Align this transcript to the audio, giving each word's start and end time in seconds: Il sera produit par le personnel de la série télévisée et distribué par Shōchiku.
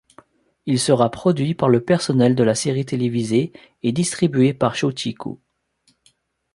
Il 0.65 0.79
sera 0.79 1.11
produit 1.11 1.53
par 1.53 1.69
le 1.69 1.79
personnel 1.83 2.33
de 2.33 2.41
la 2.43 2.55
série 2.55 2.87
télévisée 2.87 3.53
et 3.83 3.91
distribué 3.91 4.51
par 4.51 4.73
Shōchiku. 4.73 5.37